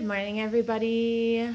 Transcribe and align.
Good 0.00 0.06
morning, 0.06 0.40
everybody. 0.40 1.46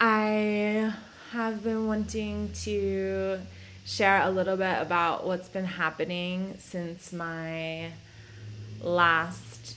I 0.00 0.92
have 1.30 1.62
been 1.62 1.86
wanting 1.86 2.50
to 2.64 3.38
share 3.86 4.22
a 4.22 4.28
little 4.28 4.56
bit 4.56 4.82
about 4.82 5.24
what's 5.24 5.48
been 5.48 5.66
happening 5.66 6.56
since 6.58 7.12
my 7.12 7.92
last 8.80 9.76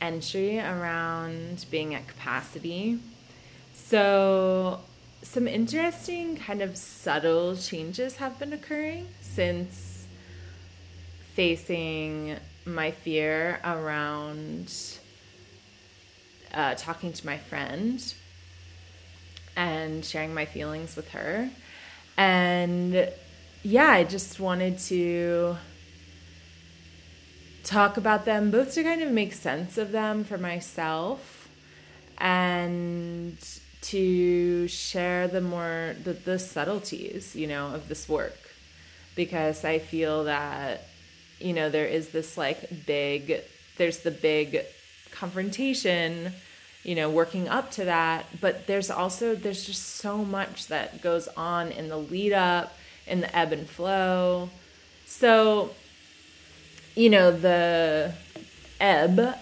entry 0.00 0.58
around 0.58 1.66
being 1.70 1.94
at 1.94 2.08
capacity. 2.08 2.98
So, 3.74 4.80
some 5.20 5.46
interesting, 5.46 6.38
kind 6.38 6.62
of 6.62 6.78
subtle 6.78 7.58
changes 7.58 8.16
have 8.16 8.38
been 8.38 8.54
occurring 8.54 9.06
since 9.20 10.06
facing 11.34 12.36
my 12.64 12.90
fear 12.90 13.60
around 13.62 14.97
uh, 16.58 16.74
talking 16.74 17.12
to 17.12 17.24
my 17.24 17.38
friend 17.38 18.12
and 19.56 20.04
sharing 20.04 20.34
my 20.34 20.44
feelings 20.44 20.96
with 20.96 21.10
her. 21.10 21.48
And 22.16 23.08
yeah, 23.62 23.90
I 23.90 24.02
just 24.02 24.40
wanted 24.40 24.80
to 24.80 25.56
talk 27.62 27.96
about 27.96 28.24
them 28.24 28.50
both 28.50 28.74
to 28.74 28.82
kind 28.82 29.02
of 29.02 29.12
make 29.12 29.32
sense 29.32 29.78
of 29.78 29.92
them 29.92 30.24
for 30.24 30.36
myself 30.36 31.48
and 32.18 33.38
to 33.80 34.66
share 34.66 35.28
the 35.28 35.40
more 35.40 35.94
the, 36.02 36.14
the 36.14 36.38
subtleties 36.38 37.36
you 37.36 37.46
know 37.46 37.68
of 37.74 37.88
this 37.88 38.08
work 38.08 38.38
because 39.14 39.64
i 39.64 39.78
feel 39.78 40.24
that 40.24 40.88
you 41.38 41.52
know 41.52 41.68
there 41.68 41.86
is 41.86 42.08
this 42.08 42.36
like 42.38 42.86
big 42.86 43.42
there's 43.76 43.98
the 43.98 44.10
big 44.10 44.64
confrontation 45.12 46.32
you 46.88 46.94
know 46.94 47.10
working 47.10 47.46
up 47.50 47.70
to 47.70 47.84
that 47.84 48.24
but 48.40 48.66
there's 48.66 48.90
also 48.90 49.34
there's 49.34 49.66
just 49.66 49.96
so 49.96 50.24
much 50.24 50.68
that 50.68 51.02
goes 51.02 51.28
on 51.36 51.70
in 51.70 51.90
the 51.90 51.98
lead 51.98 52.32
up 52.32 52.72
in 53.06 53.20
the 53.20 53.36
ebb 53.36 53.52
and 53.52 53.68
flow. 53.68 54.48
So 55.04 55.74
you 56.94 57.10
know 57.10 57.30
the 57.30 58.14
ebb 58.80 59.36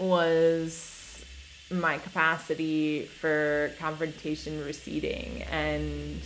was 0.00 1.24
my 1.70 1.98
capacity 1.98 3.04
for 3.04 3.70
confrontation 3.78 4.64
receding 4.64 5.44
and 5.44 6.20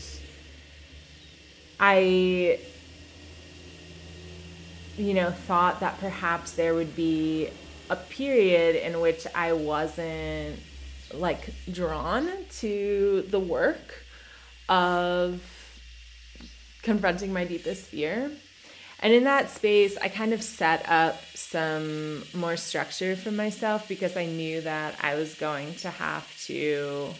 i 1.78 2.58
you 4.96 5.12
know 5.12 5.30
thought 5.30 5.80
that 5.80 6.00
perhaps 6.00 6.52
there 6.52 6.74
would 6.74 6.96
be 6.96 7.50
a 7.94 7.96
period 7.96 8.74
in 8.86 9.00
which 9.00 9.26
I 9.34 9.52
wasn't 9.52 10.58
like 11.12 11.54
drawn 11.70 12.28
to 12.62 13.24
the 13.28 13.38
work 13.38 14.04
of 14.68 15.40
confronting 16.82 17.32
my 17.32 17.44
deepest 17.44 17.86
fear. 17.86 18.32
And 19.00 19.12
in 19.12 19.24
that 19.24 19.50
space, 19.50 19.96
I 20.00 20.08
kind 20.08 20.32
of 20.32 20.42
set 20.42 20.88
up 20.88 21.20
some 21.34 22.24
more 22.34 22.56
structure 22.56 23.14
for 23.14 23.30
myself 23.30 23.86
because 23.86 24.16
I 24.16 24.26
knew 24.26 24.60
that 24.62 24.96
I 25.00 25.14
was 25.14 25.34
going 25.34 25.74
to 25.76 25.90
have 25.90 26.26
to 26.46 27.10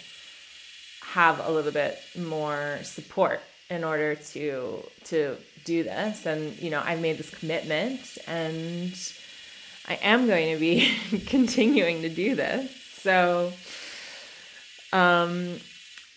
have 1.02 1.38
a 1.46 1.52
little 1.52 1.72
bit 1.72 1.98
more 2.18 2.80
support 2.82 3.40
in 3.70 3.84
order 3.84 4.16
to 4.32 4.82
to 5.04 5.36
do 5.64 5.82
this 5.82 6.26
and 6.26 6.60
you 6.60 6.70
know 6.70 6.82
I've 6.84 7.00
made 7.00 7.16
this 7.18 7.30
commitment 7.30 8.18
and 8.26 8.92
I 9.86 9.94
am 9.96 10.26
going 10.26 10.54
to 10.54 10.60
be 10.60 10.96
continuing 11.26 12.02
to 12.02 12.08
do 12.08 12.34
this. 12.34 12.70
So, 13.02 13.52
um, 14.92 15.58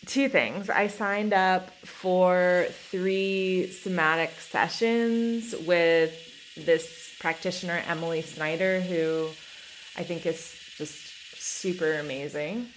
two 0.06 0.30
things. 0.30 0.70
I 0.70 0.88
signed 0.88 1.34
up 1.34 1.72
for 1.86 2.68
three 2.90 3.70
somatic 3.72 4.32
sessions 4.40 5.54
with 5.66 6.14
this 6.56 7.14
practitioner, 7.20 7.84
Emily 7.88 8.22
Snyder, 8.22 8.80
who 8.80 9.28
I 9.98 10.04
think 10.04 10.26
is 10.26 10.58
just 10.78 10.96
super 11.36 11.94
amazing. 11.96 12.68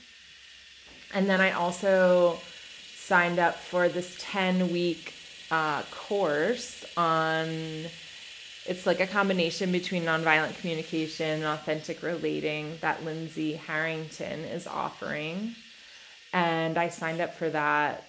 And 1.14 1.28
then 1.28 1.40
I 1.40 1.52
also 1.52 2.38
signed 2.96 3.38
up 3.38 3.56
for 3.56 3.88
this 3.88 4.16
10 4.18 4.72
week 4.72 5.12
uh, 5.50 5.82
course 5.90 6.84
on 6.96 7.86
it's 8.66 8.87
like 8.87 9.00
a 9.00 9.06
combination 9.06 9.72
between 9.72 10.04
nonviolent 10.04 10.59
communication 10.60 11.26
and 11.26 11.44
authentic 11.44 12.03
relating 12.03 12.76
that 12.81 13.04
Lindsay 13.04 13.54
Harrington 13.54 14.41
is 14.41 14.66
offering. 14.66 15.54
And 16.32 16.78
I 16.78 16.88
signed 16.88 17.21
up 17.21 17.34
for 17.34 17.48
that 17.50 18.04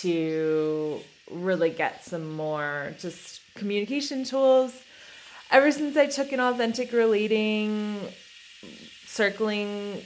to 0.00 1.00
really 1.30 1.70
get 1.70 2.04
some 2.04 2.32
more 2.32 2.94
just 2.98 3.40
communication 3.54 4.24
tools. 4.24 4.82
Ever 5.50 5.70
since 5.70 5.96
I 5.96 6.06
took 6.06 6.32
an 6.32 6.40
authentic 6.40 6.92
relating 6.92 8.00
circling 9.06 10.02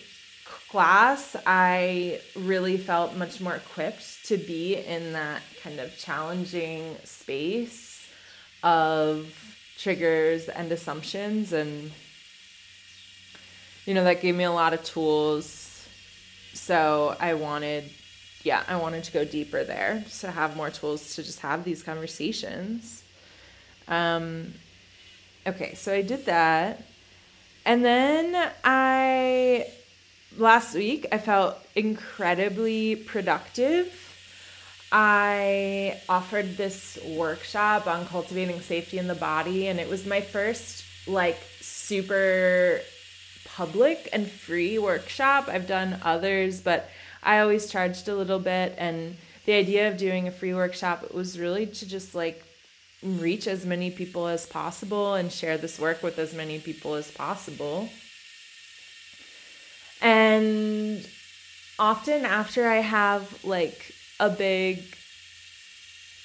class, 0.69 1.37
I 1.47 2.21
really 2.35 2.77
felt 2.77 3.17
much 3.17 3.41
more 3.41 3.55
equipped 3.55 4.27
to 4.27 4.37
be 4.37 4.77
in 4.77 5.15
that 5.15 5.43
kind 5.63 5.81
of 5.81 5.97
challenging 5.97 6.97
space 7.05 7.86
of 8.67 9.33
triggers 9.79 10.49
and 10.49 10.73
assumptions 10.73 11.53
and 11.53 11.93
you 13.85 13.95
know 13.95 14.03
that 14.03 14.21
gave 14.21 14.35
me 14.35 14.43
a 14.43 14.51
lot 14.51 14.75
of 14.75 14.83
tools. 14.83 15.87
So 16.53 17.17
i 17.21 17.35
wanted 17.35 17.85
yeah 18.43 18.65
i 18.67 18.75
wanted 18.75 19.05
to 19.05 19.13
go 19.13 19.25
deeper 19.25 19.63
there 19.63 20.05
to 20.19 20.33
have 20.33 20.57
more 20.57 20.71
tools 20.71 21.15
to 21.15 21.23
just 21.23 21.41
have 21.41 21.63
these 21.63 21.85
conversations. 21.85 23.05
Um 23.87 24.55
okay 25.47 25.75
so 25.75 25.95
i 25.95 26.03
did 26.03 26.27
that. 26.27 26.83
And 27.65 27.85
then 27.85 28.51
i 28.65 29.69
last 30.37 30.75
week 30.75 31.07
i 31.13 31.19
felt 31.19 31.57
incredibly 31.77 32.97
productive 32.97 34.06
I 34.93 36.01
offered 36.09 36.57
this 36.57 36.99
workshop 37.05 37.87
on 37.87 38.07
cultivating 38.07 38.61
safety 38.61 38.99
in 38.99 39.09
the 39.09 39.15
body, 39.15 39.67
and 39.69 39.81
it 39.81 39.89
was 39.89 40.07
my 40.07 40.21
first 40.21 40.85
like 41.09 41.39
super 41.61 42.81
public 43.45 44.09
and 44.13 44.31
free 44.31 44.79
workshop. 44.79 45.49
I've 45.49 45.67
done 45.67 45.99
others, 46.03 46.61
but 46.61 46.89
I 47.23 47.41
always 47.41 47.71
charged 47.71 48.09
a 48.09 48.15
little 48.15 48.39
bit. 48.39 48.75
And 48.79 49.17
the 49.45 49.55
idea 49.55 49.89
of 49.89 49.97
doing 49.97 50.29
a 50.29 50.31
free 50.31 50.55
workshop 50.55 51.13
was 51.13 51.39
really 51.39 51.67
to 51.67 51.89
just 51.89 52.15
like 52.15 52.43
reach 53.03 53.47
as 53.47 53.65
many 53.65 53.91
people 53.91 54.27
as 54.27 54.47
possible 54.47 55.15
and 55.15 55.33
share 55.33 55.59
this 55.59 55.79
work 55.79 56.03
with 56.03 56.19
as 56.19 56.33
many 56.35 56.59
people 56.59 56.95
as 56.95 57.11
possible. 57.11 57.89
And 60.01 61.07
often 61.79 62.25
after 62.25 62.69
I 62.69 62.77
have 62.77 63.45
like 63.45 63.93
a 64.19 64.31
big 64.31 64.83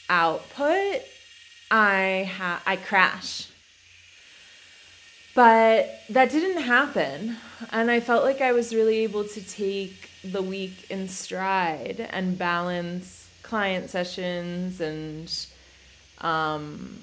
output, 0.10 1.02
I 1.70 2.30
ha- 2.38 2.62
I 2.66 2.76
crash. 2.76 3.48
But 5.34 6.02
that 6.10 6.30
didn't 6.30 6.64
happen, 6.64 7.38
and 7.72 7.90
I 7.90 8.02
felt 8.02 8.24
like 8.24 8.42
I 8.42 8.52
was 8.52 8.76
really 8.76 9.00
able 9.00 9.24
to 9.24 9.42
take 9.42 10.10
the 10.24 10.42
week 10.42 10.90
in 10.90 11.08
stride 11.08 12.06
and 12.12 12.38
balance 12.38 13.30
client 13.42 13.90
sessions 13.90 14.80
and 14.82 15.34
um, 16.20 17.00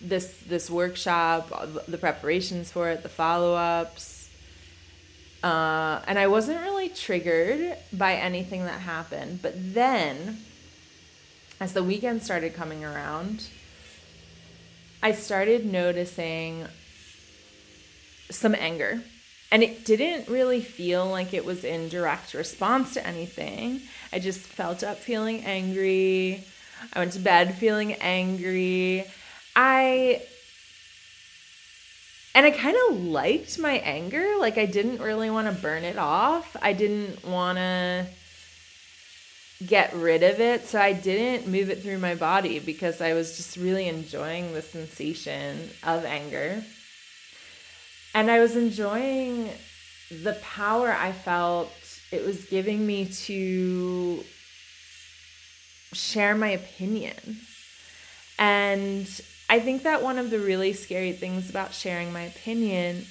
this 0.00 0.38
this 0.46 0.70
workshop, 0.70 1.50
the 1.86 1.98
preparations 1.98 2.70
for 2.72 2.88
it, 2.88 3.02
the 3.02 3.08
follow 3.08 3.54
ups, 3.54 4.17
uh, 5.42 6.00
and 6.06 6.18
I 6.18 6.26
wasn't 6.26 6.60
really 6.62 6.88
triggered 6.88 7.76
by 7.92 8.14
anything 8.14 8.64
that 8.64 8.80
happened. 8.80 9.40
But 9.42 9.54
then, 9.74 10.38
as 11.60 11.72
the 11.72 11.84
weekend 11.84 12.22
started 12.22 12.54
coming 12.54 12.84
around, 12.84 13.48
I 15.02 15.12
started 15.12 15.64
noticing 15.64 16.66
some 18.30 18.54
anger. 18.54 19.02
And 19.50 19.62
it 19.62 19.84
didn't 19.84 20.28
really 20.28 20.60
feel 20.60 21.06
like 21.06 21.32
it 21.32 21.44
was 21.44 21.64
in 21.64 21.88
direct 21.88 22.34
response 22.34 22.94
to 22.94 23.06
anything. 23.06 23.80
I 24.12 24.18
just 24.18 24.40
felt 24.40 24.82
up 24.82 24.98
feeling 24.98 25.44
angry. 25.44 26.44
I 26.92 26.98
went 26.98 27.12
to 27.12 27.18
bed 27.20 27.54
feeling 27.54 27.94
angry. 27.94 29.04
I 29.56 30.22
and 32.34 32.46
I 32.46 32.50
kind 32.50 32.76
of 32.88 33.02
liked 33.02 33.58
my 33.58 33.74
anger. 33.78 34.34
Like 34.38 34.58
I 34.58 34.66
didn't 34.66 35.00
really 35.00 35.30
want 35.30 35.48
to 35.48 35.62
burn 35.62 35.84
it 35.84 35.98
off. 35.98 36.56
I 36.60 36.72
didn't 36.72 37.24
want 37.24 37.58
to 37.58 38.06
get 39.66 39.92
rid 39.94 40.22
of 40.22 40.40
it. 40.40 40.66
So 40.66 40.80
I 40.80 40.92
didn't 40.92 41.50
move 41.50 41.70
it 41.70 41.82
through 41.82 41.98
my 41.98 42.14
body 42.14 42.58
because 42.58 43.00
I 43.00 43.14
was 43.14 43.36
just 43.36 43.56
really 43.56 43.88
enjoying 43.88 44.52
the 44.52 44.62
sensation 44.62 45.70
of 45.82 46.04
anger. 46.04 46.62
And 48.14 48.30
I 48.30 48.40
was 48.40 48.56
enjoying 48.56 49.50
the 50.10 50.38
power 50.42 50.92
I 50.92 51.12
felt 51.12 51.72
it 52.10 52.24
was 52.24 52.44
giving 52.44 52.86
me 52.86 53.06
to 53.06 54.24
share 55.92 56.34
my 56.34 56.48
opinion. 56.50 57.40
And 58.38 59.08
I 59.48 59.60
think 59.60 59.82
that 59.84 60.02
one 60.02 60.18
of 60.18 60.30
the 60.30 60.38
really 60.38 60.72
scary 60.72 61.12
things 61.12 61.48
about 61.48 61.72
sharing 61.72 62.12
my 62.12 62.22
opinion 62.22 63.06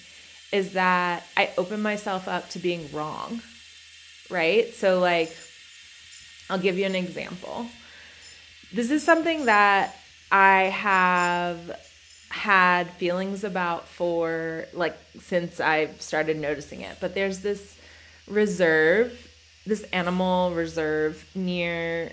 is 0.52 0.74
that 0.74 1.26
I 1.36 1.52
open 1.58 1.82
myself 1.82 2.28
up 2.28 2.50
to 2.52 2.60
being 2.60 2.90
wrong. 2.92 3.42
Right? 4.30 4.74
So, 4.74 5.00
like, 5.00 5.36
I'll 6.50 6.60
give 6.60 6.78
you 6.78 6.86
an 6.86 6.96
example. 6.96 7.68
This 8.74 8.92
is 8.92 9.04
something 9.04 9.46
that 9.46 9.96
I 10.32 10.64
have 10.64 11.80
had 12.30 12.90
feelings 12.92 13.44
about 13.44 13.88
for 13.88 14.66
like 14.74 14.98
since 15.20 15.60
I've 15.60 16.02
started 16.02 16.38
noticing 16.38 16.82
it. 16.82 16.98
But 17.00 17.16
there's 17.16 17.40
this 17.40 17.78
reserve, 18.28 19.32
this 19.66 19.84
animal 19.94 20.54
reserve 20.54 21.26
near 21.34 22.12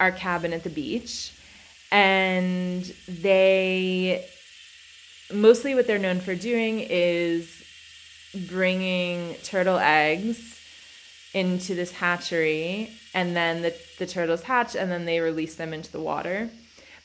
our 0.00 0.12
cabin 0.12 0.52
at 0.52 0.64
the 0.64 0.70
beach. 0.70 1.32
And 1.92 2.84
they 3.06 4.26
mostly 5.32 5.74
what 5.74 5.86
they're 5.86 5.98
known 5.98 6.20
for 6.20 6.34
doing 6.34 6.80
is 6.80 7.62
bringing 8.48 9.34
turtle 9.42 9.78
eggs 9.78 10.58
into 11.34 11.74
this 11.74 11.92
hatchery 11.92 12.90
and 13.14 13.36
then 13.36 13.62
the, 13.62 13.74
the 13.98 14.06
turtles 14.06 14.42
hatch 14.42 14.74
and 14.74 14.90
then 14.90 15.04
they 15.04 15.20
release 15.20 15.54
them 15.56 15.72
into 15.72 15.90
the 15.92 16.00
water. 16.00 16.50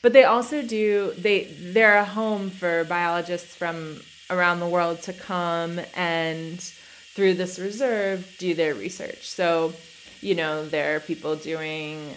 But 0.00 0.12
they 0.12 0.24
also 0.24 0.62
do 0.62 1.12
they 1.18 1.44
they're 1.44 1.98
a 1.98 2.04
home 2.04 2.50
for 2.50 2.84
biologists 2.84 3.54
from 3.54 4.00
around 4.30 4.60
the 4.60 4.68
world 4.68 5.02
to 5.02 5.12
come 5.12 5.80
and 5.94 6.60
through 6.60 7.34
this 7.34 7.58
reserve 7.58 8.36
do 8.38 8.54
their 8.54 8.74
research. 8.74 9.28
So 9.28 9.74
you 10.20 10.34
know 10.34 10.66
there 10.66 10.96
are 10.96 11.00
people 11.00 11.36
doing 11.36 12.14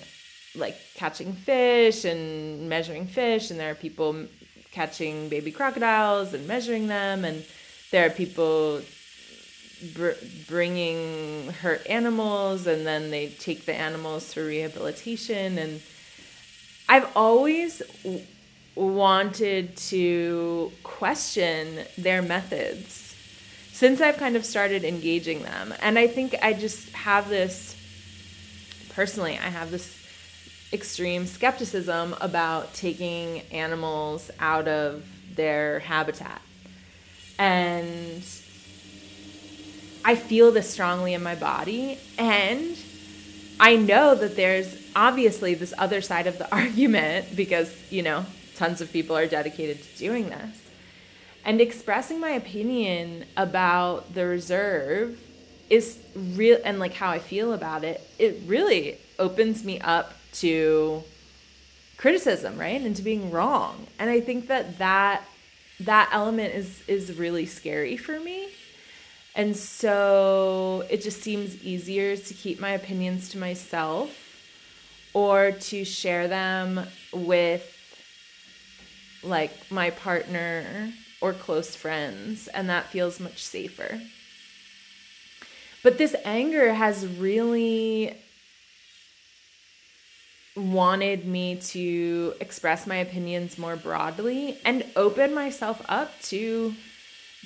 like 0.55 0.77
catching 0.95 1.33
fish 1.33 2.03
and 2.05 2.67
measuring 2.67 3.07
fish 3.07 3.51
and 3.51 3.59
there 3.59 3.71
are 3.71 3.75
people 3.75 4.25
catching 4.71 5.29
baby 5.29 5.51
crocodiles 5.51 6.33
and 6.33 6.47
measuring 6.47 6.87
them 6.87 7.23
and 7.25 7.45
there 7.91 8.05
are 8.05 8.09
people 8.09 8.81
br- 9.93 10.11
bringing 10.47 11.49
hurt 11.61 11.85
animals 11.87 12.67
and 12.67 12.85
then 12.85 13.11
they 13.11 13.27
take 13.27 13.65
the 13.65 13.73
animals 13.73 14.33
for 14.33 14.45
rehabilitation 14.45 15.57
and 15.57 15.81
i've 16.89 17.09
always 17.15 17.81
w- 18.03 18.21
wanted 18.75 19.75
to 19.75 20.71
question 20.83 21.79
their 21.97 22.21
methods 22.21 23.15
since 23.71 23.99
i've 24.01 24.17
kind 24.17 24.35
of 24.35 24.45
started 24.45 24.83
engaging 24.83 25.43
them 25.43 25.73
and 25.81 25.97
i 25.97 26.07
think 26.07 26.35
i 26.41 26.53
just 26.53 26.89
have 26.93 27.27
this 27.29 27.75
personally 28.89 29.33
i 29.37 29.49
have 29.49 29.71
this 29.71 30.00
extreme 30.73 31.27
skepticism 31.27 32.15
about 32.21 32.73
taking 32.73 33.41
animals 33.51 34.31
out 34.39 34.67
of 34.67 35.05
their 35.35 35.79
habitat. 35.79 36.41
And 37.37 38.23
I 40.03 40.15
feel 40.15 40.51
this 40.51 40.69
strongly 40.69 41.13
in 41.13 41.23
my 41.23 41.35
body. 41.35 41.97
And 42.17 42.77
I 43.59 43.75
know 43.75 44.15
that 44.15 44.35
there's 44.35 44.75
obviously 44.95 45.53
this 45.53 45.73
other 45.77 46.01
side 46.01 46.27
of 46.27 46.37
the 46.37 46.51
argument 46.55 47.35
because, 47.35 47.73
you 47.91 48.03
know, 48.03 48.25
tons 48.55 48.81
of 48.81 48.91
people 48.91 49.17
are 49.17 49.27
dedicated 49.27 49.81
to 49.81 49.97
doing 49.97 50.29
this. 50.29 50.57
And 51.43 51.59
expressing 51.59 52.19
my 52.19 52.31
opinion 52.31 53.25
about 53.35 54.13
the 54.13 54.25
reserve 54.25 55.19
is 55.69 55.97
real 56.15 56.59
and 56.63 56.79
like 56.79 56.93
how 56.93 57.09
I 57.09 57.19
feel 57.19 57.53
about 57.53 57.83
it, 57.83 58.01
it 58.19 58.41
really 58.45 58.99
opens 59.17 59.63
me 59.63 59.79
up 59.79 60.13
to 60.33 61.03
criticism, 61.97 62.57
right? 62.57 62.81
And 62.81 62.95
to 62.95 63.01
being 63.01 63.31
wrong. 63.31 63.87
And 63.99 64.09
I 64.09 64.19
think 64.19 64.47
that 64.47 64.79
that 64.79 65.23
that 65.79 66.09
element 66.11 66.53
is 66.53 66.83
is 66.87 67.17
really 67.17 67.45
scary 67.45 67.97
for 67.97 68.19
me. 68.19 68.49
And 69.35 69.55
so 69.55 70.83
it 70.89 71.01
just 71.01 71.21
seems 71.21 71.63
easier 71.63 72.17
to 72.17 72.33
keep 72.33 72.59
my 72.59 72.71
opinions 72.71 73.29
to 73.29 73.37
myself 73.37 74.17
or 75.13 75.51
to 75.51 75.85
share 75.85 76.27
them 76.27 76.85
with 77.13 77.77
like 79.23 79.51
my 79.71 79.89
partner 79.91 80.91
or 81.21 81.33
close 81.33 81.75
friends 81.75 82.47
and 82.47 82.69
that 82.69 82.87
feels 82.87 83.19
much 83.19 83.43
safer. 83.43 84.01
But 85.83 85.97
this 85.97 86.15
anger 86.25 86.73
has 86.73 87.07
really 87.07 88.15
wanted 90.55 91.25
me 91.25 91.55
to 91.55 92.33
express 92.41 92.85
my 92.85 92.97
opinions 92.97 93.57
more 93.57 93.75
broadly 93.75 94.57
and 94.65 94.83
open 94.95 95.33
myself 95.33 95.81
up 95.87 96.19
to 96.21 96.75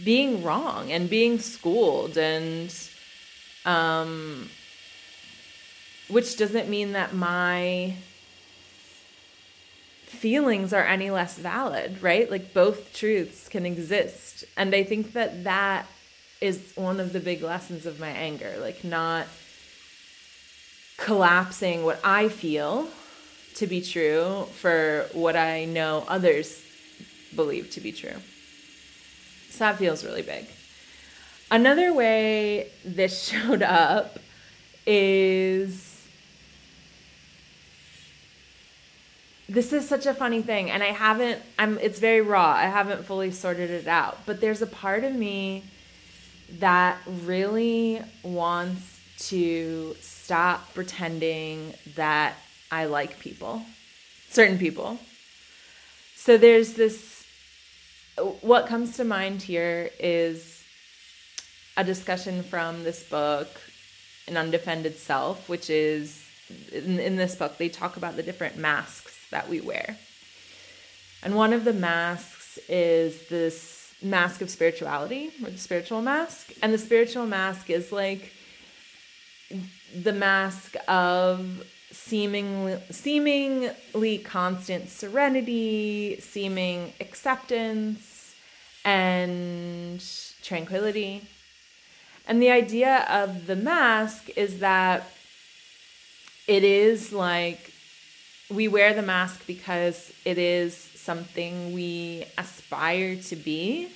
being 0.03 0.43
wrong 0.43 0.91
and 0.91 1.09
being 1.09 1.39
schooled 1.39 2.17
and 2.17 2.73
um 3.65 4.49
which 6.07 6.37
doesn't 6.37 6.67
mean 6.67 6.93
that 6.93 7.13
my 7.13 7.93
feelings 10.05 10.73
are 10.73 10.83
any 10.83 11.09
less 11.11 11.37
valid 11.37 12.01
right? 12.01 12.29
Like 12.29 12.53
both 12.53 12.93
truths 12.93 13.47
can 13.47 13.65
exist. 13.65 14.45
And 14.57 14.73
i 14.73 14.83
think 14.83 15.13
that 15.13 15.43
that 15.43 15.85
is 16.41 16.73
one 16.75 16.99
of 16.99 17.13
the 17.13 17.19
big 17.19 17.41
lessons 17.41 17.85
of 17.85 17.99
my 17.99 18.09
anger 18.09 18.55
like 18.59 18.83
not 18.83 19.25
collapsing 20.97 21.83
what 21.83 21.99
I 22.03 22.29
feel 22.29 22.87
to 23.55 23.67
be 23.67 23.81
true 23.81 24.47
for 24.59 25.07
what 25.13 25.35
I 25.35 25.65
know 25.65 26.05
others 26.07 26.61
believe 27.35 27.71
to 27.71 27.81
be 27.81 27.91
true. 27.91 28.15
So 29.49 29.59
that 29.59 29.77
feels 29.77 30.03
really 30.03 30.21
big. 30.21 30.47
Another 31.51 31.93
way 31.93 32.69
this 32.83 33.23
showed 33.29 33.61
up 33.61 34.19
is 34.85 35.91
this 39.47 39.71
is 39.71 39.87
such 39.87 40.05
a 40.05 40.13
funny 40.13 40.41
thing 40.41 40.71
and 40.71 40.81
I 40.81 40.87
haven't 40.87 41.41
I'm 41.57 41.77
it's 41.79 41.99
very 41.99 42.21
raw. 42.21 42.51
I 42.51 42.65
haven't 42.65 43.05
fully 43.05 43.31
sorted 43.31 43.69
it 43.69 43.87
out, 43.87 44.25
but 44.25 44.41
there's 44.41 44.61
a 44.61 44.67
part 44.67 45.03
of 45.03 45.13
me 45.15 45.63
that 46.59 46.97
really 47.07 48.01
wants 48.23 48.99
to 49.29 49.95
stop 50.25 50.73
pretending 50.73 51.71
that 51.95 52.33
I 52.71 52.85
like 52.85 53.19
people, 53.19 53.61
certain 54.29 54.57
people. 54.57 54.97
So 56.15 56.35
there's 56.35 56.73
this, 56.73 57.27
what 58.41 58.65
comes 58.65 58.97
to 58.97 59.03
mind 59.03 59.43
here 59.43 59.91
is 59.99 60.63
a 61.77 61.83
discussion 61.83 62.41
from 62.41 62.83
this 62.83 63.03
book, 63.03 63.49
An 64.27 64.35
Undefended 64.35 64.97
Self, 64.97 65.47
which 65.47 65.69
is 65.69 66.25
in, 66.71 66.99
in 66.99 67.17
this 67.17 67.35
book, 67.35 67.59
they 67.59 67.69
talk 67.69 67.95
about 67.95 68.15
the 68.15 68.23
different 68.23 68.57
masks 68.57 69.27
that 69.29 69.47
we 69.47 69.61
wear. 69.61 69.95
And 71.21 71.35
one 71.35 71.53
of 71.53 71.65
the 71.65 71.73
masks 71.73 72.57
is 72.67 73.27
this 73.27 73.93
mask 74.01 74.41
of 74.41 74.49
spirituality, 74.49 75.29
or 75.43 75.51
the 75.51 75.59
spiritual 75.59 76.01
mask. 76.01 76.51
And 76.63 76.73
the 76.73 76.79
spiritual 76.79 77.27
mask 77.27 77.69
is 77.69 77.91
like 77.91 78.31
the 80.03 80.13
mask 80.13 80.75
of 80.87 81.63
seemingly 81.91 82.79
seemingly 82.91 84.17
constant 84.19 84.89
serenity, 84.89 86.19
seeming 86.19 86.93
acceptance 86.99 88.35
and 88.83 90.03
tranquility. 90.43 91.23
And 92.27 92.41
the 92.41 92.51
idea 92.51 93.05
of 93.09 93.47
the 93.47 93.55
mask 93.55 94.29
is 94.35 94.59
that 94.59 95.07
it 96.47 96.63
is 96.63 97.13
like 97.13 97.71
we 98.49 98.67
wear 98.67 98.93
the 98.93 99.01
mask 99.01 99.47
because 99.47 100.13
it 100.23 100.37
is 100.37 100.75
something 100.75 101.73
we 101.73 102.25
aspire 102.37 103.15
to 103.15 103.35
be, 103.35 103.89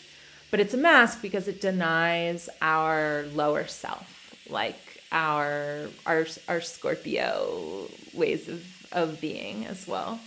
but 0.51 0.59
it's 0.59 0.73
a 0.73 0.77
mask 0.77 1.21
because 1.21 1.47
it 1.47 1.61
denies 1.61 2.49
our 2.61 3.25
lower 3.33 3.67
self, 3.67 4.35
like 4.49 4.98
our 5.11 5.87
our 6.05 6.27
our 6.47 6.61
Scorpio 6.61 7.89
ways 8.13 8.47
of 8.47 8.63
of 8.91 9.21
being 9.21 9.65
as 9.65 9.87
well. 9.87 10.19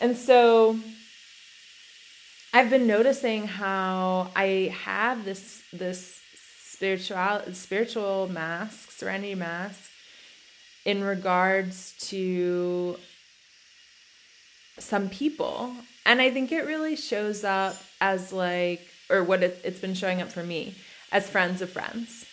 And 0.00 0.16
so 0.16 0.78
I've 2.52 2.70
been 2.70 2.86
noticing 2.86 3.46
how 3.46 4.30
I 4.36 4.74
have 4.84 5.24
this 5.24 5.62
this 5.72 6.20
spiritual 6.34 7.42
spiritual 7.52 8.28
mask, 8.28 8.90
serenity 8.90 9.34
mask 9.34 9.90
in 10.84 11.02
regards 11.02 11.94
to 12.10 12.98
some 14.78 15.08
people. 15.08 15.72
And 16.04 16.20
I 16.20 16.30
think 16.30 16.52
it 16.52 16.66
really 16.66 16.96
shows 16.96 17.44
up 17.44 17.76
as 18.00 18.32
like 18.32 18.86
or 19.08 19.24
what 19.24 19.42
it, 19.42 19.60
it's 19.64 19.80
been 19.80 19.94
showing 19.94 20.20
up 20.20 20.30
for 20.30 20.42
me 20.42 20.74
as 21.10 21.28
friends 21.28 21.62
of 21.62 21.70
friends. 21.70 22.25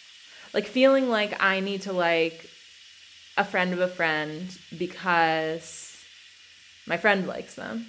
Like 0.54 0.68
feeling 0.68 1.10
like 1.10 1.42
I 1.42 1.60
need 1.60 1.82
to 1.84 1.94
like 1.94 2.48
a 3.38 3.44
friend 3.44 3.74
of 3.74 3.80
a 3.80 3.88
friend 3.88 4.56
because 4.78 6.04
my 6.86 6.98
friend 6.98 7.28
likes 7.28 7.56
them. 7.56 7.88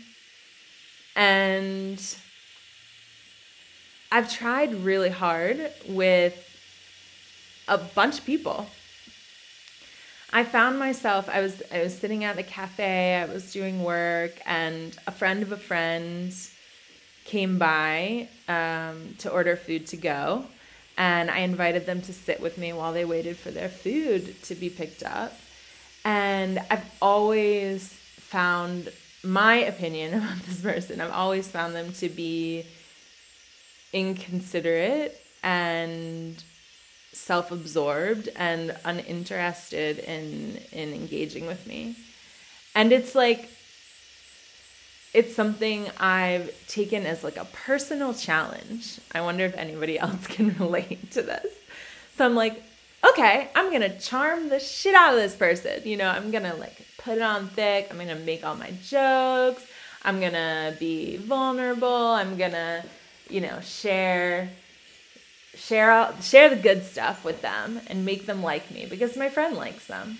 And 1.15 2.01
I've 4.11 4.33
tried 4.33 4.75
really 4.75 5.11
hard 5.11 5.71
with 5.89 6.41
a 7.69 7.79
bunch 7.79 8.19
of 8.19 8.25
people. 8.25 8.67
I 10.33 10.43
found 10.43 10.79
myself 10.79 11.29
I 11.29 11.41
was 11.41 11.63
I 11.71 11.83
was 11.83 11.97
sitting 11.97 12.25
at 12.25 12.37
the 12.37 12.43
cafe, 12.43 13.17
I 13.17 13.27
was 13.27 13.53
doing 13.53 13.85
work 13.85 14.33
and 14.47 14.97
a 15.07 15.13
friend 15.13 15.43
of 15.43 15.53
a 15.53 15.57
friend 15.57 16.35
came 17.25 17.59
by 17.59 18.29
um, 18.49 19.15
to 19.19 19.31
order 19.31 19.57
food 19.57 19.87
to 19.89 19.97
go 19.97 20.47
and 20.97 21.31
I 21.31 21.39
invited 21.39 21.87
them 21.87 22.01
to 22.03 22.13
sit 22.13 22.41
with 22.41 22.59
me 22.59 22.73
while 22.73 22.93
they 22.93 23.05
waited 23.05 23.37
for 23.37 23.51
their 23.51 23.69
food 23.69 24.43
to 24.45 24.55
be 24.55 24.71
picked 24.71 25.03
up. 25.03 25.33
And 26.05 26.61
I've 26.71 26.85
always 27.01 27.93
found 27.93 28.93
my 29.23 29.57
opinion 29.57 30.15
about 30.19 30.43
this 30.43 30.61
person, 30.61 31.01
I've 31.01 31.13
always 31.13 31.49
found 31.49 31.75
them 31.75 31.93
to 31.95 32.09
be 32.09 32.67
inconsiderate 33.93 35.21
and 35.43 36.43
self-absorbed 37.13 38.29
and 38.35 38.77
uninterested 38.85 39.99
in 40.01 40.59
in 40.73 40.93
engaging 40.93 41.47
with 41.47 41.67
me. 41.67 41.97
And 42.75 42.93
it's 42.93 43.15
like 43.15 43.49
it's 45.15 45.35
something 45.35 45.89
I've 45.99 46.53
taken 46.67 47.07
as 47.07 47.23
like 47.23 47.37
a 47.37 47.45
personal 47.47 48.13
challenge. 48.13 48.99
I 49.13 49.21
wonder 49.21 49.45
if 49.45 49.57
anybody 49.57 49.99
else 50.07 50.27
can 50.27 50.55
relate 50.59 51.13
to 51.13 51.23
this. 51.23 51.55
So 52.17 52.27
I'm 52.27 52.35
like, 52.35 52.63
okay, 53.09 53.49
I'm 53.55 53.73
gonna 53.73 53.99
charm 53.99 54.49
the 54.49 54.59
shit 54.59 54.95
out 54.95 55.15
of 55.15 55.21
this 55.21 55.37
person. 55.37 55.81
You 55.85 55.97
know, 55.97 56.09
I'm 56.09 56.31
gonna 56.31 56.55
like 56.57 56.85
put 56.99 57.17
it 57.17 57.23
on 57.23 57.47
thick. 57.49 57.89
I'm 57.91 57.99
gonna 57.99 58.17
make 58.17 58.45
all 58.45 58.57
my 58.57 58.73
jokes. 58.83 59.65
I'm 60.03 60.21
gonna 60.21 60.77
be 60.79 61.17
vulnerable. 61.17 61.89
I'm 61.89 62.37
gonna, 62.37 62.85
you 63.31 63.41
know, 63.41 63.61
share 63.61 64.51
share 65.55 65.91
out 65.91 66.23
share 66.25 66.51
the 66.51 66.57
good 66.57 66.85
stuff 66.85 67.25
with 67.25 67.41
them 67.41 67.81
and 67.87 68.05
make 68.05 68.27
them 68.27 68.43
like 68.43 68.69
me 68.73 68.87
because 68.91 69.17
my 69.17 69.29
friend 69.29 69.57
likes 69.57 69.87
them. 69.87 70.19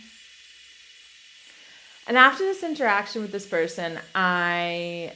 And 2.07 2.19
after 2.19 2.45
this 2.45 2.63
interaction 2.63 3.23
with 3.23 3.33
this 3.33 3.47
person, 3.47 3.99
I, 4.15 5.13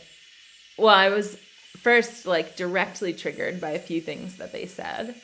well, 0.79 0.95
I 0.95 1.11
was 1.11 1.37
first 1.79 2.27
like 2.27 2.57
directly 2.57 3.13
triggered 3.13 3.61
by 3.61 3.71
a 3.71 3.79
few 3.79 4.01
things 4.01 4.37
that 4.37 4.53
they 4.53 4.67
said. 4.67 5.15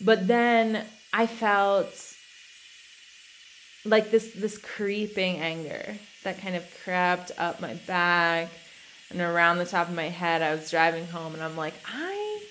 But 0.00 0.26
then 0.26 0.84
I 1.12 1.26
felt 1.26 1.92
like 3.84 4.10
this 4.10 4.32
this 4.32 4.58
creeping 4.58 5.38
anger 5.38 5.96
that 6.22 6.40
kind 6.40 6.54
of 6.54 6.64
crept 6.84 7.32
up 7.36 7.60
my 7.60 7.74
back 7.74 8.48
and 9.10 9.20
around 9.20 9.58
the 9.58 9.66
top 9.66 9.88
of 9.88 9.94
my 9.94 10.08
head. 10.08 10.40
I 10.40 10.54
was 10.54 10.70
driving 10.70 11.06
home 11.06 11.34
and 11.34 11.42
I'm 11.42 11.56
like, 11.56 11.74
I 11.86 12.42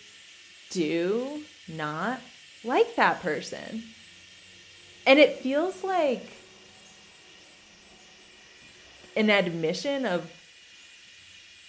do 0.70 1.44
not 1.68 2.22
like 2.64 2.96
that 2.96 3.22
person. 3.22 3.84
And 5.08 5.20
it 5.20 5.40
feels 5.40 5.84
like 5.84 6.41
an 9.16 9.30
admission 9.30 10.06
of 10.06 10.32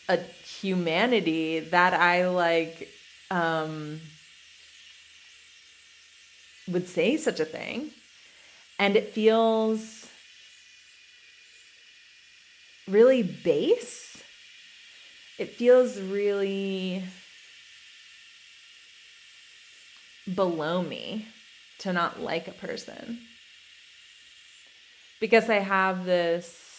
a 0.08 0.18
humanity 0.60 1.60
that 1.60 1.94
I 1.94 2.28
like 2.28 2.88
um 3.30 4.00
would 6.68 6.88
say 6.88 7.16
such 7.16 7.40
a 7.40 7.44
thing. 7.44 7.90
And 8.78 8.96
it 8.96 9.10
feels 9.10 10.08
really 12.88 13.22
base. 13.22 14.22
It 15.38 15.50
feels 15.50 16.00
really 16.00 17.04
below 20.32 20.82
me 20.82 21.26
to 21.78 21.92
not 21.92 22.20
like 22.20 22.48
a 22.48 22.52
person. 22.52 23.20
Because 25.20 25.48
I 25.48 25.58
have 25.58 26.04
this 26.04 26.71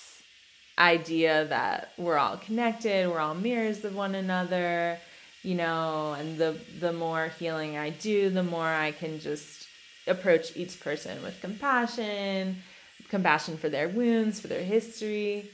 idea 0.77 1.46
that 1.46 1.92
we're 1.98 2.18
all 2.18 2.38
connected, 2.38 3.10
we're 3.10 3.20
all 3.20 3.36
mirrors 3.36 3.84
of 3.86 3.96
one 3.96 4.15
another, 4.15 4.98
you 5.44 5.56
know, 5.56 6.13
and 6.13 6.38
the 6.38 6.58
the 6.80 6.94
more 6.94 7.27
healing 7.39 7.77
I 7.77 7.92
do, 7.92 8.30
the 8.30 8.44
more 8.44 8.65
I 8.68 8.92
can 8.92 9.20
just 9.20 9.68
approach 10.08 10.56
each 10.56 10.80
person 10.80 11.22
with 11.24 11.39
compassion, 11.42 12.62
compassion 13.10 13.58
for 13.58 13.70
their 13.70 13.89
wounds, 13.89 14.39
for 14.39 14.48
their 14.48 14.63
history. 14.63 15.50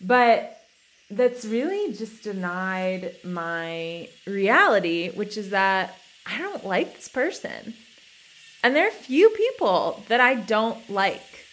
But 0.00 0.58
that's 1.10 1.44
really 1.44 1.92
just 1.92 2.22
denied 2.22 3.14
my 3.24 4.08
reality, 4.26 5.10
which 5.10 5.36
is 5.36 5.50
that 5.50 5.96
I 6.26 6.38
don't 6.38 6.64
like 6.64 6.94
this 6.96 7.08
person. 7.08 7.74
And 8.62 8.76
there 8.76 8.88
are 8.88 8.92
few 8.92 9.30
people 9.30 10.02
that 10.08 10.20
I 10.20 10.36
don't 10.36 10.88
like. 10.88 11.46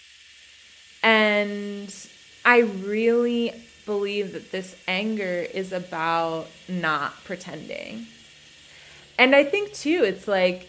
And 1.01 1.94
I 2.50 2.62
really 2.62 3.53
believe 3.86 4.34
that 4.34 4.51
this 4.51 4.75
anger 4.88 5.46
is 5.53 5.72
about 5.72 6.48
not 6.68 7.24
pretending. 7.24 8.08
And 9.20 9.36
I 9.36 9.44
think 9.44 9.72
too, 9.72 10.01
it's 10.03 10.27
like, 10.27 10.68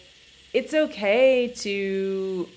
it's 0.53 0.75
okay 0.75 1.47
to, 1.47 2.47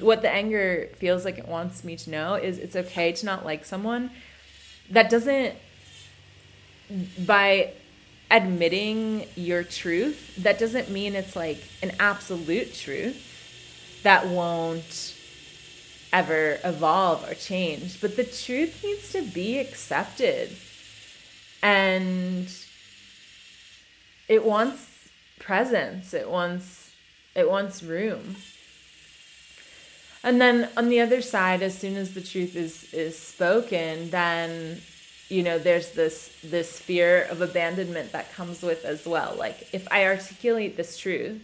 what 0.00 0.22
the 0.22 0.30
anger 0.30 0.88
feels 0.96 1.24
like 1.24 1.38
it 1.38 1.46
wants 1.46 1.84
me 1.84 1.94
to 1.94 2.10
know 2.10 2.34
is 2.34 2.58
it's 2.58 2.74
okay 2.74 3.12
to 3.12 3.24
not 3.24 3.44
like 3.44 3.64
someone. 3.64 4.10
That 4.90 5.10
doesn't, 5.10 5.54
by 7.24 7.70
admitting 8.32 9.28
your 9.36 9.62
truth, 9.62 10.34
that 10.42 10.58
doesn't 10.58 10.90
mean 10.90 11.14
it's 11.14 11.36
like 11.36 11.62
an 11.84 11.92
absolute 12.00 12.74
truth 12.74 14.00
that 14.02 14.26
won't 14.26 15.13
ever 16.14 16.60
evolve 16.62 17.28
or 17.28 17.34
change, 17.34 18.00
but 18.00 18.14
the 18.14 18.22
truth 18.22 18.82
needs 18.84 19.10
to 19.10 19.20
be 19.20 19.58
accepted. 19.58 20.56
And 21.60 22.48
it 24.28 24.44
wants 24.44 25.10
presence, 25.40 26.14
it 26.14 26.30
wants 26.30 26.92
it 27.34 27.50
wants 27.50 27.82
room. 27.82 28.36
And 30.22 30.40
then 30.40 30.68
on 30.76 30.88
the 30.88 31.00
other 31.00 31.20
side, 31.20 31.62
as 31.62 31.76
soon 31.76 31.96
as 31.96 32.14
the 32.14 32.20
truth 32.20 32.54
is 32.54 32.94
is 32.94 33.18
spoken, 33.18 34.10
then 34.10 34.80
you 35.28 35.42
know 35.42 35.58
there's 35.58 35.90
this 35.90 36.32
this 36.44 36.78
fear 36.78 37.24
of 37.24 37.40
abandonment 37.40 38.12
that 38.12 38.32
comes 38.32 38.62
with 38.62 38.84
as 38.84 39.04
well. 39.04 39.34
Like 39.36 39.68
if 39.72 39.88
I 39.90 40.06
articulate 40.06 40.76
this 40.76 40.96
truth 40.96 41.42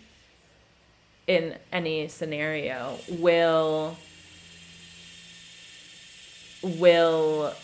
in 1.26 1.56
any 1.72 2.06
scenario, 2.06 2.98
will 3.08 3.96
will 6.62 7.54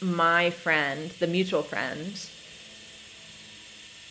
my 0.00 0.50
friend, 0.50 1.10
the 1.18 1.26
mutual 1.26 1.62
friend, 1.62 2.28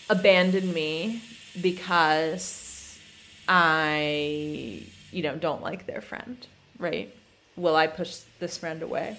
abandon 0.09 0.73
me 0.73 1.21
because 1.61 2.99
I, 3.47 4.83
you 5.11 5.23
know, 5.23 5.35
don't 5.35 5.61
like 5.61 5.85
their 5.85 6.01
friend, 6.01 6.45
right? 6.77 7.13
Will 7.55 7.75
I 7.75 7.87
push 7.87 8.17
this 8.39 8.57
friend 8.57 8.81
away? 8.81 9.17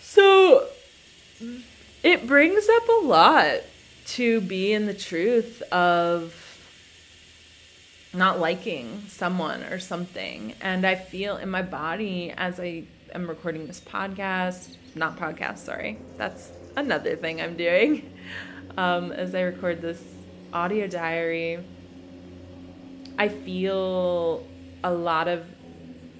So 0.00 0.66
it 2.02 2.26
brings 2.26 2.68
up 2.68 2.88
a 2.88 3.04
lot 3.04 3.60
to 4.06 4.40
be 4.40 4.72
in 4.72 4.86
the 4.86 4.94
truth 4.94 5.62
of 5.70 6.34
not 8.12 8.40
liking 8.40 9.04
someone 9.08 9.62
or 9.64 9.78
something. 9.78 10.54
And 10.60 10.84
I 10.86 10.96
feel 10.96 11.36
in 11.36 11.48
my 11.48 11.62
body 11.62 12.34
as 12.36 12.58
I 12.58 12.84
am 13.14 13.28
recording 13.28 13.66
this 13.66 13.80
podcast, 13.80 14.76
not 14.94 15.18
podcast, 15.18 15.58
sorry. 15.58 15.98
That's 16.16 16.50
another 16.76 17.16
thing 17.16 17.40
I'm 17.40 17.56
doing. 17.56 18.12
Um, 18.76 19.10
as 19.10 19.34
I 19.34 19.40
record 19.40 19.82
this 19.82 20.00
audio 20.52 20.86
diary, 20.86 21.58
I 23.18 23.28
feel 23.28 24.46
a 24.84 24.92
lot 24.92 25.26
of 25.26 25.44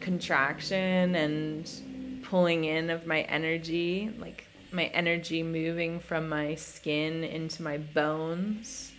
contraction 0.01 1.15
and 1.15 2.21
pulling 2.25 2.65
in 2.65 2.91
of 2.91 3.07
my 3.07 3.23
energy, 3.23 4.13
like 4.19 4.47
my 4.73 4.87
energy 4.87 5.43
moving 5.43 6.01
from 6.01 6.29
my 6.29 6.57
skin 6.57 7.25
into 7.25 7.63
my 7.63 7.79
bones. 7.79 8.93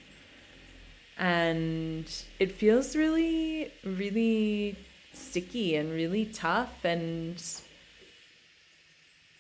And 1.18 2.12
it 2.40 2.54
feels 2.54 2.96
really, 2.96 3.72
really 3.84 4.78
sticky 5.14 5.76
and 5.76 5.92
really 5.92 6.26
tough 6.26 6.84
and 6.84 7.42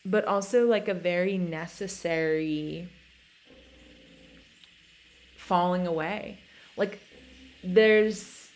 but 0.06 0.26
also 0.26 0.66
like 0.66 0.88
a 0.88 0.94
very 0.94 1.38
necessary 1.38 2.90
falling 5.38 5.86
away. 5.88 6.40
Like 6.78 7.00
there's 7.64 8.50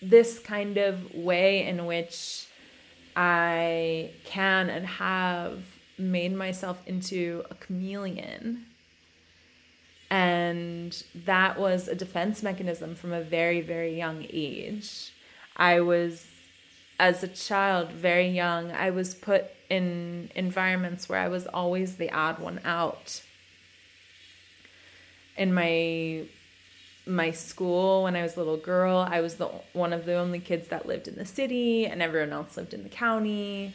this 0.00 0.38
kind 0.38 0.78
of 0.78 1.14
way 1.14 1.66
in 1.66 1.86
which 1.86 2.46
I 3.14 4.10
can 4.24 4.70
and 4.70 4.86
have 4.86 5.62
made 5.98 6.34
myself 6.34 6.82
into 6.86 7.44
a 7.50 7.54
chameleon. 7.54 8.66
And 10.10 11.02
that 11.14 11.58
was 11.58 11.88
a 11.88 11.94
defense 11.94 12.42
mechanism 12.42 12.94
from 12.94 13.12
a 13.12 13.22
very, 13.22 13.60
very 13.60 13.96
young 13.96 14.26
age. 14.30 15.12
I 15.56 15.80
was, 15.80 16.26
as 17.02 17.24
a 17.24 17.28
child, 17.28 17.90
very 17.90 18.28
young, 18.28 18.70
I 18.70 18.90
was 18.90 19.12
put 19.12 19.46
in 19.68 20.30
environments 20.36 21.08
where 21.08 21.18
I 21.18 21.26
was 21.26 21.48
always 21.48 21.96
the 21.96 22.12
odd 22.12 22.38
one 22.38 22.60
out. 22.64 23.22
In 25.36 25.52
my 25.52 26.26
my 27.04 27.32
school 27.32 28.04
when 28.04 28.14
I 28.14 28.22
was 28.22 28.36
a 28.36 28.38
little 28.38 28.56
girl, 28.56 28.98
I 29.10 29.20
was 29.20 29.34
the 29.34 29.46
one 29.72 29.92
of 29.92 30.06
the 30.06 30.14
only 30.14 30.38
kids 30.38 30.68
that 30.68 30.86
lived 30.86 31.08
in 31.08 31.16
the 31.16 31.24
city 31.24 31.86
and 31.86 32.00
everyone 32.00 32.32
else 32.32 32.56
lived 32.56 32.72
in 32.72 32.84
the 32.84 32.88
county. 32.88 33.74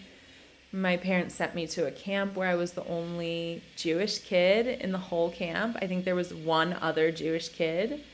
My 0.71 0.95
parents 0.95 1.35
sent 1.35 1.53
me 1.53 1.67
to 1.67 1.85
a 1.85 1.91
camp 1.91 2.33
where 2.33 2.47
I 2.47 2.55
was 2.55 2.71
the 2.71 2.87
only 2.87 3.61
Jewish 3.75 4.19
kid 4.19 4.67
in 4.67 4.93
the 4.93 5.05
whole 5.09 5.31
camp. 5.31 5.75
I 5.81 5.87
think 5.87 6.05
there 6.05 6.15
was 6.15 6.33
one 6.33 6.71
other 6.71 7.11
Jewish 7.11 7.49
kid 7.49 8.05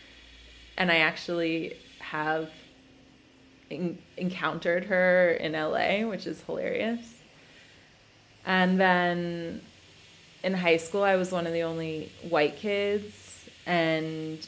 and 0.75 0.91
I 0.91 0.97
actually 0.97 1.77
have 1.99 2.49
in- 3.69 3.97
encountered 4.17 4.85
her 4.85 5.31
in 5.31 5.53
LA, 5.53 6.07
which 6.07 6.27
is 6.27 6.41
hilarious. 6.43 7.15
And 8.45 8.79
then 8.79 9.61
in 10.43 10.53
high 10.53 10.77
school, 10.77 11.03
I 11.03 11.15
was 11.15 11.31
one 11.31 11.47
of 11.47 11.53
the 11.53 11.63
only 11.63 12.11
white 12.29 12.57
kids 12.57 13.49
and 13.65 14.45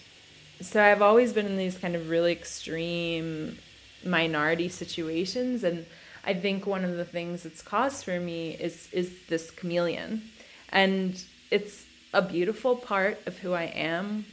so 0.61 0.81
I've 0.81 1.01
always 1.01 1.33
been 1.33 1.45
in 1.45 1.57
these 1.57 1.77
kind 1.77 1.95
of 1.95 2.09
really 2.09 2.31
extreme 2.31 3.57
minority 4.05 4.69
situations 4.69 5.63
and 5.63 5.85
I 6.25 6.33
think 6.33 6.65
one 6.65 6.83
of 6.83 6.97
the 6.97 7.05
things 7.05 7.43
that's 7.43 7.61
caused 7.61 8.03
for 8.03 8.19
me 8.19 8.51
is 8.51 8.89
is 8.91 9.13
this 9.27 9.51
chameleon. 9.51 10.23
And 10.69 11.23
it's 11.51 11.85
a 12.13 12.21
beautiful 12.21 12.75
part 12.75 13.19
of 13.27 13.37
who 13.39 13.53
I 13.53 13.65
am. 13.65 14.25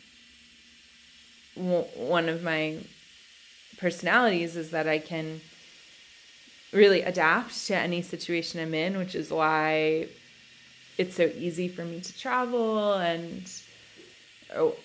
One 1.55 2.31
of 2.31 2.43
my 2.43 2.79
personalities 3.83 4.57
is 4.57 4.71
that 4.71 4.89
I 4.89 4.99
can 4.99 5.43
really 6.73 7.03
adapt 7.03 7.67
to 7.67 7.77
any 7.77 8.01
situation 8.01 8.61
I'm 8.61 8.73
in, 8.73 8.97
which 8.97 9.15
is 9.15 9.31
why 9.31 10.07
it's 10.97 11.17
so 11.17 11.31
easy 11.37 11.69
for 11.69 11.85
me 11.85 12.01
to 12.01 12.19
travel 12.19 12.95
and 12.95 13.51
oh, 14.55 14.77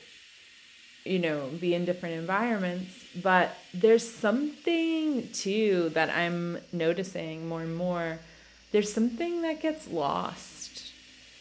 you 1.05 1.19
know, 1.19 1.49
be 1.61 1.73
in 1.73 1.85
different 1.85 2.15
environments. 2.15 3.05
But 3.15 3.55
there's 3.73 4.07
something 4.07 5.29
too 5.31 5.89
that 5.93 6.09
I'm 6.09 6.57
noticing 6.73 7.47
more 7.47 7.61
and 7.61 7.75
more. 7.75 8.19
There's 8.71 8.91
something 8.91 9.43
that 9.43 9.61
gets 9.61 9.87
lost, 9.87 10.91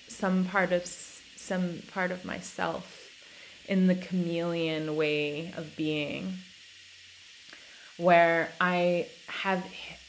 some 0.09 0.45
part 0.45 0.73
of 0.73 0.87
some 0.87 1.83
part 1.93 2.11
of 2.11 2.25
myself 2.25 3.11
in 3.67 3.87
the 3.87 3.95
chameleon 3.95 4.95
way 4.95 5.53
of 5.57 5.75
being, 5.77 6.35
where 7.97 8.50
I 8.61 9.07
have 9.29 9.65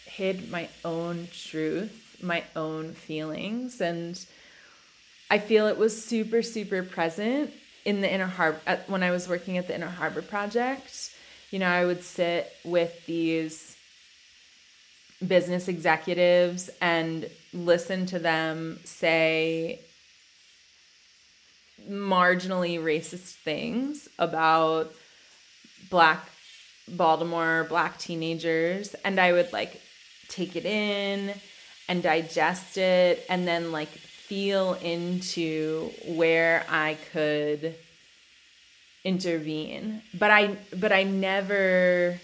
hid 0.06 0.50
my 0.50 0.70
own 0.84 1.28
truth, 1.32 2.18
my 2.22 2.44
own 2.56 2.94
feelings, 2.94 3.82
and 3.82 4.24
I 5.30 5.40
feel 5.40 5.68
it 5.68 5.78
was 5.78 6.04
super, 6.04 6.42
super 6.42 6.84
present 6.84 7.54
in 7.86 8.02
the 8.02 8.12
Inner 8.12 8.28
Harbor, 8.28 8.60
when 8.88 9.04
I 9.04 9.12
was 9.12 9.30
working 9.30 9.58
at 9.58 9.68
the 9.68 9.76
Inner 9.76 9.88
Harbor 9.88 10.22
Project, 10.22 11.12
you 11.52 11.60
know, 11.60 11.68
I 11.70 11.86
would 11.86 12.04
sit 12.04 12.52
with 12.66 13.06
these 13.06 13.78
business 15.26 15.68
executives 15.68 16.70
and 16.82 17.30
listen 17.54 18.06
to 18.08 18.20
them 18.20 18.80
say 18.84 19.80
marginally 21.90 22.80
racist 22.80 23.36
things 23.36 24.10
about 24.20 24.92
black 25.90 26.30
Baltimore 26.88 27.66
black 27.70 27.98
teenagers 27.98 28.96
and 29.04 29.20
I 29.20 29.34
would 29.34 29.52
like 29.52 29.82
take 30.30 30.56
it 30.56 30.66
in 30.66 31.34
and 31.88 32.04
digest 32.04 32.78
it 32.78 33.26
and 33.30 33.48
then 33.48 33.72
like 33.72 33.90
feel 33.90 34.74
into 34.76 35.92
where 36.06 36.66
I 36.70 36.98
could 37.14 37.76
intervene. 39.04 40.02
But 40.14 40.32
I 40.32 40.58
but 40.76 40.92
I 40.92 41.04
never 41.04 42.20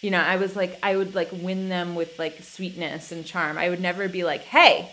you 0.00 0.10
know, 0.10 0.20
I 0.20 0.36
was 0.36 0.56
like 0.56 0.78
I 0.82 0.96
would 0.96 1.14
like 1.14 1.30
win 1.32 1.68
them 1.68 1.94
with 1.94 2.18
like 2.18 2.42
sweetness 2.42 3.12
and 3.12 3.24
charm. 3.24 3.58
I 3.58 3.68
would 3.68 3.80
never 3.80 4.08
be 4.08 4.24
like, 4.24 4.42
"Hey, 4.42 4.90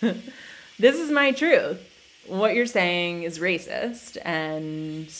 this 0.00 0.96
is 0.96 1.10
my 1.10 1.32
truth. 1.32 1.78
What 2.26 2.54
you're 2.54 2.66
saying 2.66 3.22
is 3.22 3.38
racist." 3.38 4.18
And 4.22 5.10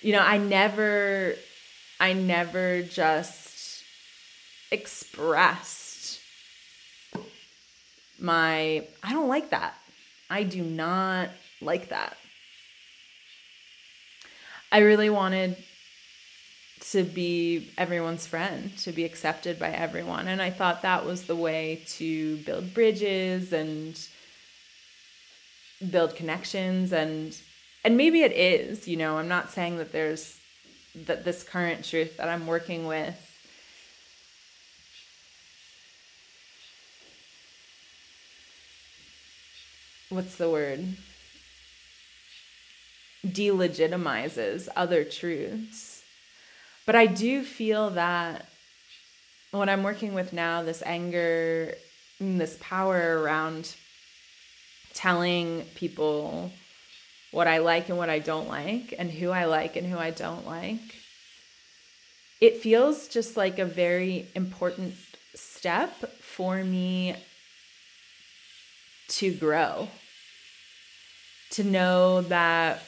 you 0.00 0.12
know, 0.12 0.20
I 0.20 0.38
never 0.38 1.34
I 2.00 2.12
never 2.12 2.82
just 2.82 3.82
expressed 4.70 6.20
my 8.18 8.86
I 9.02 9.12
don't 9.12 9.28
like 9.28 9.50
that. 9.50 9.74
I 10.30 10.42
do 10.42 10.62
not 10.62 11.30
like 11.60 11.88
that. 11.88 12.16
I 14.70 14.78
really 14.78 15.08
wanted 15.08 15.56
to 16.90 17.02
be 17.02 17.70
everyone's 17.76 18.26
friend, 18.26 18.76
to 18.78 18.92
be 18.92 19.04
accepted 19.04 19.58
by 19.58 19.70
everyone. 19.70 20.28
And 20.28 20.40
I 20.40 20.50
thought 20.50 20.82
that 20.82 21.04
was 21.04 21.24
the 21.24 21.36
way 21.36 21.82
to 21.88 22.36
build 22.38 22.74
bridges 22.74 23.52
and 23.52 23.98
build 25.90 26.16
connections 26.16 26.92
and 26.92 27.36
and 27.84 27.96
maybe 27.96 28.22
it 28.22 28.32
is, 28.32 28.88
you 28.88 28.96
know, 28.96 29.18
I'm 29.18 29.28
not 29.28 29.50
saying 29.50 29.78
that 29.78 29.92
there's 29.92 30.38
that 31.06 31.24
this 31.24 31.42
current 31.42 31.84
truth 31.84 32.16
that 32.16 32.28
I'm 32.28 32.46
working 32.46 32.86
with 32.86 33.28
what's 40.08 40.36
the 40.36 40.50
word? 40.50 40.96
Delegitimizes 43.26 44.68
other 44.74 45.04
truths. 45.04 46.02
But 46.86 46.96
I 46.96 47.06
do 47.06 47.44
feel 47.44 47.90
that 47.90 48.46
what 49.50 49.68
I'm 49.68 49.82
working 49.82 50.14
with 50.14 50.32
now, 50.32 50.62
this 50.62 50.82
anger, 50.84 51.74
this 52.18 52.56
power 52.60 53.20
around 53.20 53.74
telling 54.94 55.64
people 55.74 56.52
what 57.30 57.46
I 57.46 57.58
like 57.58 57.88
and 57.88 57.98
what 57.98 58.10
I 58.10 58.18
don't 58.18 58.48
like, 58.48 58.94
and 58.98 59.10
who 59.10 59.30
I 59.30 59.44
like 59.44 59.76
and 59.76 59.86
who 59.86 59.98
I 59.98 60.10
don't 60.10 60.46
like, 60.46 60.80
it 62.40 62.58
feels 62.58 63.08
just 63.08 63.36
like 63.36 63.58
a 63.58 63.64
very 63.64 64.28
important 64.34 64.94
step 65.34 65.92
for 66.20 66.62
me 66.64 67.14
to 69.08 69.34
grow, 69.34 69.88
to 71.50 71.64
know 71.64 72.22
that 72.22 72.82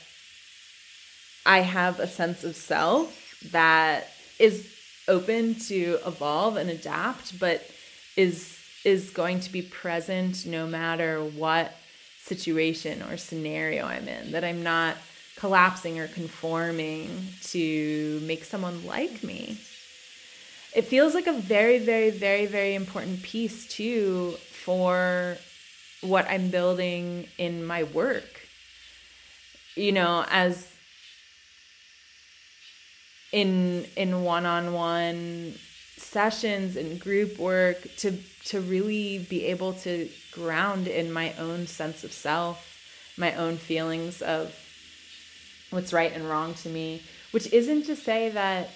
I 1.46 1.61
have 1.61 1.98
a 1.98 2.07
sense 2.07 2.44
of 2.44 2.55
self 2.55 3.38
that 3.50 4.09
is 4.38 4.72
open 5.09 5.55
to 5.55 5.98
evolve 6.07 6.57
and 6.57 6.70
adapt, 6.70 7.38
but 7.38 7.68
is 8.16 8.57
is 8.85 9.11
going 9.11 9.40
to 9.40 9.53
be 9.53 9.61
present 9.61 10.46
no 10.46 10.66
matter 10.66 11.22
what 11.22 11.74
situation 12.22 13.02
or 13.02 13.16
scenario 13.16 13.87
I'm 13.87 14.09
in. 14.09 14.33
That 14.33 14.44
I'm 14.44 14.62
not 14.62 14.96
collapsing 15.37 15.98
or 15.98 16.06
conforming 16.09 17.09
to 17.42 18.20
make 18.24 18.44
someone 18.44 18.87
like 18.87 19.22
me. 19.24 19.59
It 20.74 20.83
feels 20.83 21.14
like 21.14 21.26
a 21.26 21.33
very, 21.33 21.78
very, 21.78 22.11
very, 22.11 22.46
very 22.46 22.74
important 22.74 23.22
piece 23.22 23.66
too 23.66 24.33
for 24.64 25.37
what 26.02 26.28
I'm 26.28 26.50
building 26.50 27.26
in 27.38 27.64
my 27.64 27.83
work. 27.85 28.46
You 29.74 29.92
know, 29.92 30.24
as 30.30 30.70
in 33.33 33.87
in 33.96 34.22
one-on-one 34.22 35.54
sessions 36.01 36.77
and 36.77 37.01
group 37.01 37.39
work 37.39 37.87
to 37.99 38.19
to 38.45 38.61
really 38.61 39.19
be 39.19 39.45
able 39.47 39.75
to 39.75 40.09
ground 40.33 40.89
in 40.89 41.13
my 41.13 41.33
own 41.35 41.67
sense 41.67 42.05
of 42.05 42.13
self, 42.13 42.79
my 43.17 43.35
own 43.35 43.57
feelings 43.57 44.23
of 44.23 44.55
what's 45.71 45.93
right 45.93 46.13
and 46.13 46.29
wrong 46.29 46.55
to 46.55 46.69
me, 46.69 47.03
which 47.31 47.53
isn't 47.53 47.85
to 47.85 47.95
say 47.95 48.31
that 48.31 48.71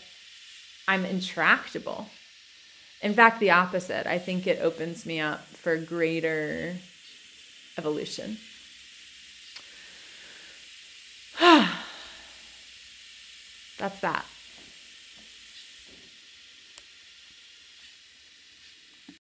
I'm 0.86 1.04
intractable. 1.04 2.08
In 3.00 3.14
fact, 3.14 3.40
the 3.40 3.50
opposite. 3.50 4.06
I 4.06 4.18
think 4.18 4.46
it 4.46 4.60
opens 4.60 5.04
me 5.04 5.20
up 5.20 5.46
for 5.46 5.76
greater 5.76 6.76
evolution. 7.76 8.38
that's 13.78 14.00
that. 14.00 14.24